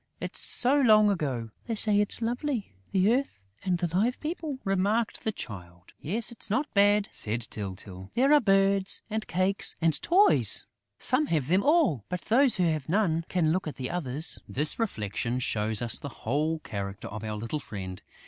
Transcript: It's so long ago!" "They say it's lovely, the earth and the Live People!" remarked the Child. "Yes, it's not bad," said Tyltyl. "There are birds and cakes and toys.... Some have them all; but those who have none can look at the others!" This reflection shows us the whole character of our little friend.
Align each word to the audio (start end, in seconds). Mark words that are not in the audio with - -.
It's 0.19 0.39
so 0.39 0.73
long 0.81 1.11
ago!" 1.11 1.51
"They 1.67 1.75
say 1.75 1.99
it's 2.01 2.23
lovely, 2.23 2.73
the 2.91 3.13
earth 3.13 3.37
and 3.63 3.77
the 3.77 3.95
Live 3.95 4.19
People!" 4.19 4.57
remarked 4.63 5.23
the 5.23 5.31
Child. 5.31 5.93
"Yes, 6.01 6.31
it's 6.31 6.49
not 6.49 6.73
bad," 6.73 7.07
said 7.11 7.41
Tyltyl. 7.51 8.09
"There 8.15 8.33
are 8.33 8.39
birds 8.41 9.03
and 9.11 9.27
cakes 9.27 9.75
and 9.79 10.01
toys.... 10.01 10.65
Some 10.97 11.27
have 11.27 11.49
them 11.49 11.61
all; 11.61 12.03
but 12.09 12.21
those 12.21 12.55
who 12.55 12.63
have 12.63 12.89
none 12.89 13.25
can 13.29 13.51
look 13.51 13.67
at 13.67 13.75
the 13.75 13.91
others!" 13.91 14.39
This 14.49 14.79
reflection 14.79 15.37
shows 15.37 15.83
us 15.83 15.99
the 15.99 16.09
whole 16.25 16.57
character 16.57 17.07
of 17.07 17.23
our 17.23 17.35
little 17.35 17.59
friend. 17.59 18.01